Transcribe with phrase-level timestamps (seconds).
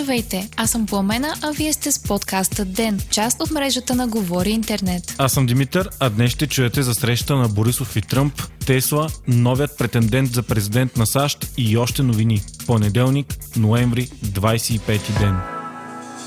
[0.00, 4.50] Здравейте, аз съм Пламена, а вие сте с подкаста ДЕН, част от мрежата на Говори
[4.50, 5.14] Интернет.
[5.18, 9.78] Аз съм Димитър, а днес ще чуете за среща на Борисов и Тръмп, Тесла, новият
[9.78, 12.42] претендент за президент на САЩ и още новини.
[12.66, 13.26] Понеделник,
[13.56, 15.36] ноември, 25 ден.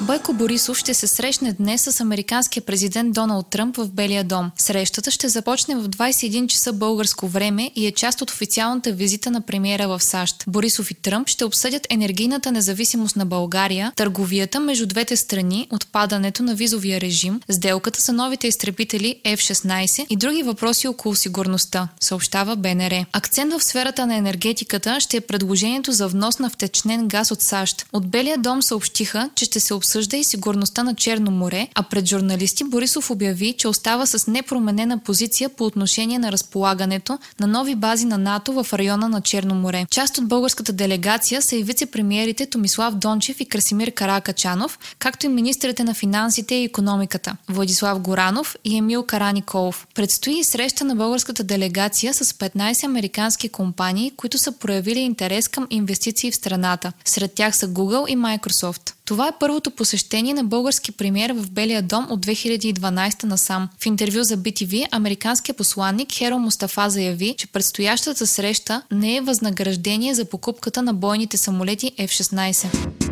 [0.00, 4.50] Бойко Борисов ще се срещне днес с американския президент Доналд Тръмп в Белия дом.
[4.56, 9.40] Срещата ще започне в 21 часа българско време и е част от официалната визита на
[9.40, 10.44] премиера в САЩ.
[10.46, 16.54] Борисов и Тръмп ще обсъдят енергийната независимост на България, търговията между двете страни, отпадането на
[16.54, 23.04] визовия режим, сделката за новите изтребители F-16 и други въпроси около сигурността, съобщава БНР.
[23.12, 27.86] Акцент в сферата на енергетиката ще е предложението за внос на втечнен газ от САЩ.
[27.92, 31.82] От Белия дом съобщиха, че ще се обсъжда обсъжда и сигурността на Черно море, а
[31.82, 37.74] пред журналисти Борисов обяви, че остава с непроменена позиция по отношение на разполагането на нови
[37.74, 39.86] бази на НАТО в района на Черно море.
[39.90, 45.84] Част от българската делегация са и вице-премиерите Томислав Дончев и Красимир Каракачанов, както и министрите
[45.84, 49.86] на финансите и економиката Владислав Горанов и Емил Караниколов.
[49.94, 55.66] Предстои и среща на българската делегация с 15 американски компании, които са проявили интерес към
[55.70, 56.92] инвестиции в страната.
[57.04, 58.92] Сред тях са Google и Microsoft.
[59.08, 63.68] Това е първото посещение на български премьер в Белия дом от 2012 насам.
[63.78, 70.14] В интервю за BTV американският посланник Херо Мустафа заяви, че предстоящата среща не е възнаграждение
[70.14, 73.07] за покупката на бойните самолети F-16.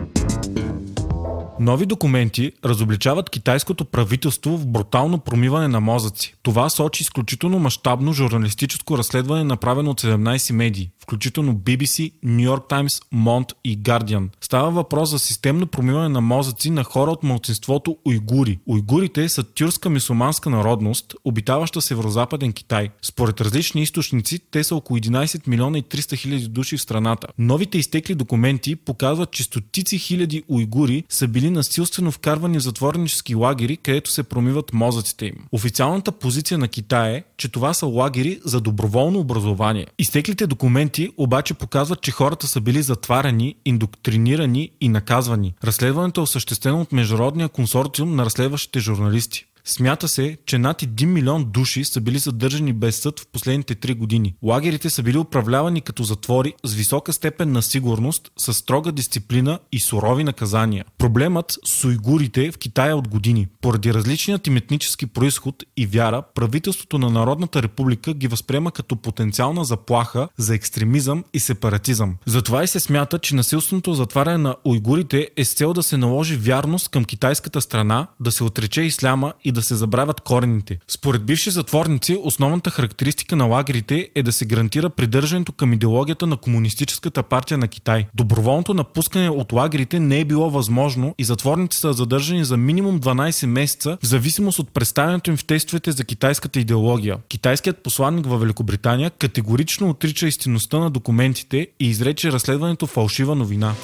[1.61, 6.35] Нови документи разобличават китайското правителство в брутално промиване на мозъци.
[6.43, 13.05] Това сочи изключително мащабно журналистическо разследване, направено от 17 медии включително BBC, New York Times,
[13.15, 14.29] Mont и Guardian.
[14.41, 18.59] Става въпрос за системно промиване на мозъци на хора от мълцинството уйгури.
[18.67, 22.91] Уйгурите са тюркска мисуманска народност, обитаваща северо-западен Китай.
[23.03, 27.29] Според различни източници, те са около 11 милиона и 300 хиляди души в страната.
[27.39, 33.77] Новите изтекли документи показват, че стотици хиляди уйгури са били насилствено вкарвани в затворнически лагери,
[33.77, 35.35] където се промиват мозъците им.
[35.53, 39.87] Официалната позиция на Китай е, че това са лагери за доброволно образование.
[39.99, 45.55] Изтеклите документи обаче показват, че хората са били затваряни, индоктринирани и наказвани.
[45.65, 49.47] Разследването е осъществено от Международния консорциум на разследващите журналисти.
[49.69, 53.95] Смята се, че над 1 милион души са били задържани без съд в последните 3
[53.95, 54.35] години.
[54.43, 59.81] Лагерите са били управлявани като затвори с висока степен на сигурност, с строга дисциплина и
[59.81, 60.85] сурови наказания.
[60.99, 63.49] Проблемът с уйгурите в Китая е от години.
[63.61, 69.65] Поради различният им етнически происход и вяра, правителството на Народната република ги възприема като потенциална
[69.65, 72.17] заплаха за екстремизъм и сепаратизъм.
[72.27, 76.37] Затова и се смята, че насилственото затваряне на уйгурите е с цел да се наложи
[76.37, 80.79] вярност към китайската страна, да се отрече исляма и да се забравят корените.
[80.89, 86.37] Според бивши затворници, основната характеристика на лагерите е да се гарантира придържането към идеологията на
[86.37, 88.07] Комунистическата партия на Китай.
[88.15, 93.47] Доброволното напускане от лагерите не е било възможно и затворници са задържани за минимум 12
[93.47, 97.17] месеца в зависимост от представянето им в тестовете за китайската идеология.
[97.29, 103.75] Китайският посланник във Великобритания категорично отрича истинността на документите и изрече разследването фалшива новина.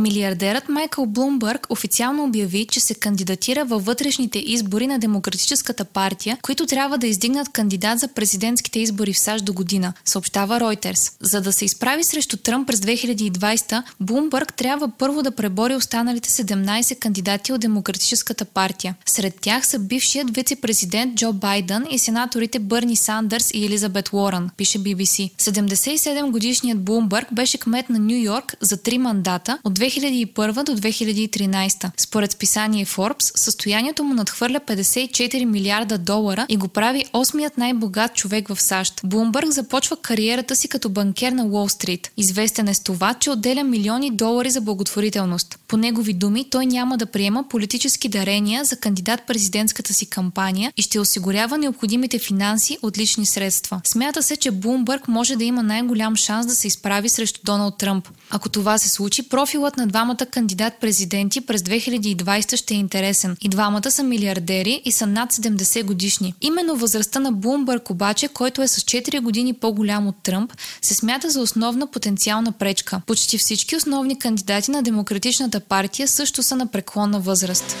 [0.00, 6.66] Милиардерът Майкъл Блумбърг официално обяви, че се кандидатира във вътрешните избори на Демократическата партия, които
[6.66, 11.12] трябва да издигнат кандидат за президентските избори в САЩ до година, съобщава Reuters.
[11.20, 16.98] За да се изправи срещу Тръмп през 2020, Блумбърг трябва първо да пребори останалите 17
[16.98, 18.94] кандидати от Демократическата партия.
[19.06, 24.78] Сред тях са бившият вице-президент Джо Байден и сенаторите Бърни Сандърс и Елизабет Уорън, пише
[24.78, 25.30] BBC.
[25.38, 31.90] 77 годишният Блумбърг беше кмет на Нью Йорк за три мандата от 2001 до 2013.
[31.96, 38.48] Според списание Forbes, състоянието му надхвърля 54 милиарда долара и го прави осмият най-богат човек
[38.48, 39.00] в САЩ.
[39.04, 42.10] Блумбърг започва кариерата си като банкер на Уолл Стрит.
[42.16, 45.58] Известен е с това, че отделя милиони долари за благотворителност.
[45.68, 50.82] По негови думи, той няма да приема политически дарения за кандидат президентската си кампания и
[50.82, 53.80] ще осигурява необходимите финанси от лични средства.
[53.84, 58.08] Смята се, че Блумбърг може да има най-голям шанс да се изправи срещу Доналд Тръмп.
[58.30, 63.36] Ако това се случи, профилът на двамата кандидат-президенти през 2020 ще е интересен.
[63.40, 66.34] И двамата са милиардери и са над 70 годишни.
[66.40, 71.30] Именно възрастта на Блумбърг обаче, който е с 4 години по-голям от Тръмп, се смята
[71.30, 73.00] за основна потенциална пречка.
[73.06, 77.76] Почти всички основни кандидати на Демократичната партия също са на преклонна възраст.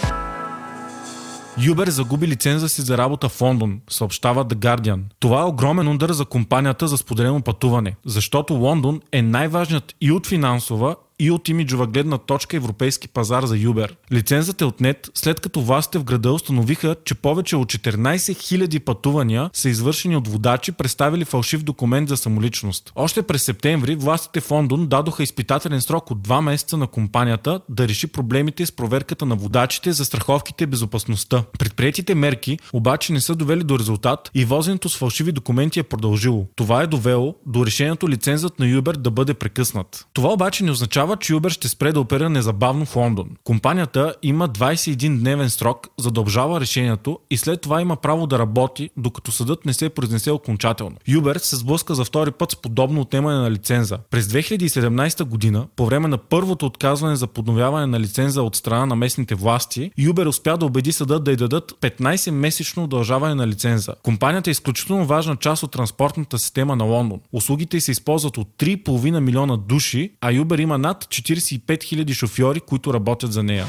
[1.62, 5.00] Юбер загуби лиценза си за работа в Лондон, съобщава The Guardian.
[5.18, 10.26] Това е огромен удар за компанията за споделено пътуване, защото Лондон е най-важният и от
[10.26, 13.96] финансова и от имиджова гледна точка европейски пазар за Юбер.
[14.12, 19.50] Лицензът е отнет след като властите в града установиха, че повече от 14 000 пътувания
[19.52, 22.92] са извършени от водачи, представили фалшив документ за самоличност.
[22.94, 27.88] Още през септември властите в Лондон дадоха изпитателен срок от 2 месеца на компанията да
[27.88, 31.44] реши проблемите с проверката на водачите за страховките и безопасността.
[31.58, 36.46] Предприятите мерки обаче не са довели до резултат и возенето с фалшиви документи е продължило.
[36.56, 40.06] Това е довело до решението лицензът на Uber да бъде прекъснат.
[40.12, 43.28] Това обаче не означава, че Uber ще спре да оперира незабавно в Лондон.
[43.44, 48.90] Компанията има 21-дневен срок за да обжава решението и след това има право да работи,
[48.96, 50.96] докато съдът не се произнесе окончателно.
[51.08, 53.98] Uber се сблъска за втори път с подобно отнемане на лиценза.
[54.10, 58.96] През 2017 година, по време на първото отказване за подновяване на лиценза от страна на
[58.96, 63.94] местните власти, Uber успя да убеди съда да й дадат 15-месечно удължаване на лиценза.
[64.02, 67.20] Компанията е изключително важна част от транспортната система на Лондон.
[67.32, 72.94] Услугите се използват от 3,5 милиона души, а Uber има над 45 000 шофьори, които
[72.94, 73.66] работят за нея.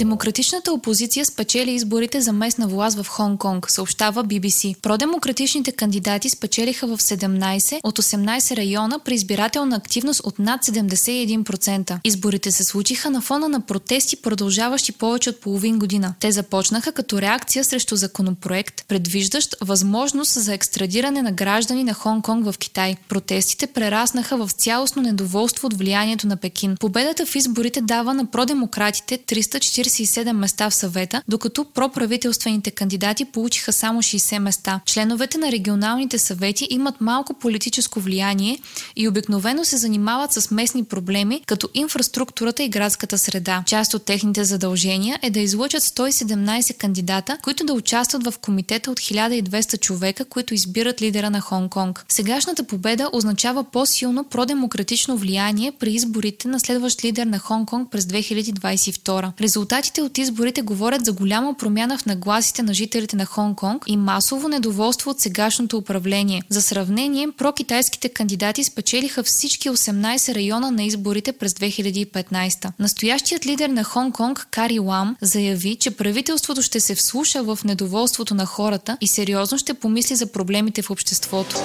[0.00, 4.80] Демократичната опозиция спечели изборите за местна власт в Хонг-Конг, съобщава BBC.
[4.80, 11.98] Продемократичните кандидати спечелиха в 17 от 18 района при избирателна активност от над 71%.
[12.04, 16.14] Изборите се случиха на фона на протести, продължаващи повече от половин година.
[16.20, 22.58] Те започнаха като реакция срещу законопроект, предвиждащ възможност за екстрадиране на граждани на Хонг-Конг в
[22.58, 22.96] Китай.
[23.08, 26.76] Протестите прераснаха в цялостно недоволство от влиянието на Пекин.
[26.80, 33.72] Победата в изборите дава на продемократите 340 47 места в съвета, докато проправителствените кандидати получиха
[33.72, 34.80] само 60 места.
[34.86, 38.58] Членовете на регионалните съвети имат малко политическо влияние
[38.96, 43.62] и обикновено се занимават с местни проблеми, като инфраструктурата и градската среда.
[43.66, 49.00] Част от техните задължения е да излъчат 117 кандидата, които да участват в комитета от
[49.00, 52.04] 1200 човека, които избират лидера на Хонг-Конг.
[52.08, 59.40] Сегашната победа означава по-силно продемократично влияние при изборите на следващ лидер на Хонг-Конг през 2022.
[59.40, 63.96] Резултат Резултатите от изборите говорят за голяма промяна в нагласите на жителите на Хонг-Конг и
[63.96, 66.42] масово недоволство от сегашното управление.
[66.48, 72.72] За сравнение, прокитайските кандидати спечелиха всички 18 района на изборите през 2015.
[72.78, 78.46] Настоящият лидер на Хонг-Конг, Кари Лам, заяви, че правителството ще се вслуша в недоволството на
[78.46, 81.56] хората и сериозно ще помисли за проблемите в обществото.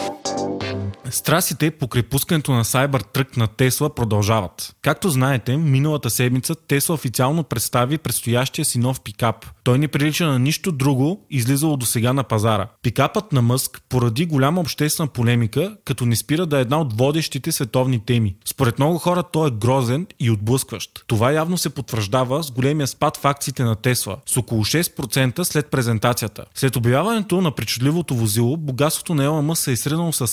[1.09, 4.75] Страстите по крепускането на Cybertruck на Тесла продължават.
[4.81, 9.45] Както знаете, миналата седмица Тесла официално представи предстоящия си нов пикап.
[9.63, 12.67] Той не прилича на нищо друго, излизало до сега на пазара.
[12.81, 17.51] Пикапът на Мъск поради голяма обществена полемика, като не спира да е една от водещите
[17.51, 18.35] световни теми.
[18.45, 21.03] Според много хора той е грозен и отблъскващ.
[21.07, 25.71] Това явно се потвърждава с големия спад в акциите на Тесла, с около 6% след
[25.71, 26.45] презентацията.
[26.55, 30.27] След обявяването на причудливото возило, богатството на Елон се е среднало с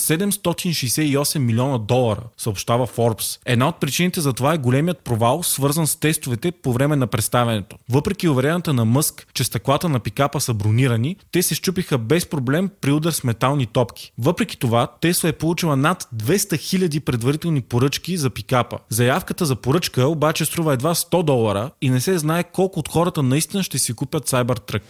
[0.54, 3.40] 768 милиона долара, съобщава Forbes.
[3.46, 7.76] Една от причините за това е големият провал, свързан с тестовете по време на представянето.
[7.90, 12.70] Въпреки уверенията на Мъск, че стъклата на пикапа са бронирани, те се щупиха без проблем
[12.80, 14.12] при удар с метални топки.
[14.18, 18.78] Въпреки това, Тесла е получила над 200 000 предварителни поръчки за пикапа.
[18.88, 23.22] Заявката за поръчка обаче струва едва 100 долара и не се знае колко от хората
[23.22, 24.82] наистина ще си купят Cybertruck.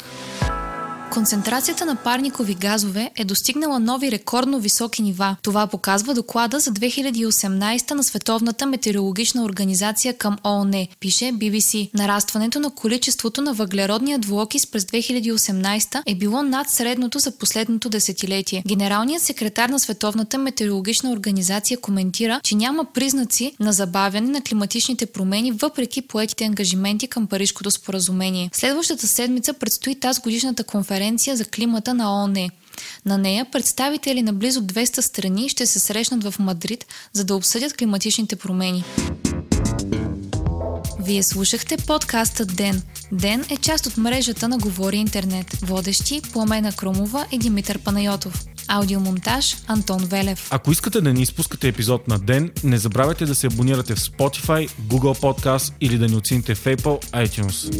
[1.12, 5.36] Концентрацията на парникови газове е достигнала нови рекордно високи нива.
[5.42, 11.90] Това показва доклада за 2018 на Световната метеорологична организация към ООН, пише BBC.
[11.94, 18.62] Нарастването на количеството на въглеродния двуокис през 2018 е било над средното за последното десетилетие.
[18.68, 25.52] Генералният секретар на Световната метеорологична организация коментира, че няма признаци на забавяне на климатичните промени
[25.52, 28.50] въпреки поетите ангажименти към Парижкото споразумение.
[28.52, 32.48] Следващата седмица предстои тази годишната конференция конференция за климата на ООН.
[33.06, 37.76] На нея представители на близо 200 страни ще се срещнат в Мадрид, за да обсъдят
[37.76, 38.84] климатичните промени.
[41.00, 42.82] Вие слушахте подкаста Ден.
[43.12, 45.46] Ден е част от мрежата на Говори Интернет.
[45.62, 48.44] Водещи Пламена Кромова и Димитър Панайотов.
[48.68, 50.48] Аудиомонтаж Антон Велев.
[50.50, 54.70] Ако искате да не изпускате епизод на ден, не забравяйте да се абонирате в Spotify,
[54.80, 57.72] Google Podcast или да ни оцените в Apple iTunes.